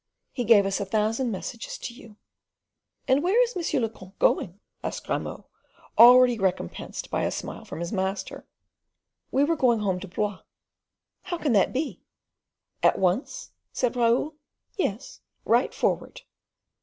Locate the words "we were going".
9.29-9.81